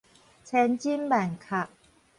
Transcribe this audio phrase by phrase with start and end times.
[0.43, 1.67] 千真萬確